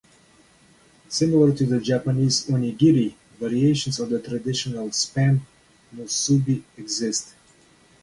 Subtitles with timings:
[1.09, 5.41] Similar to the Japanese onigiri, variations on the traditional Spam
[5.95, 7.35] musubi exist.